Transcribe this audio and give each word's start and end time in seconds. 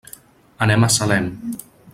Anem 0.67 0.87
a 0.87 0.91
Salem. 0.97 1.31